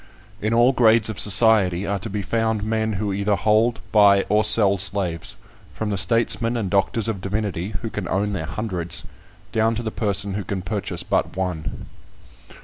[0.41, 4.43] In all grades of society are to be found men who either hold, buy, or
[4.43, 5.35] sell slaves,
[5.75, 9.03] from the statesmen and doctors of divinity, who can own their hundreds,
[9.51, 11.85] down to the person who can purchase but one.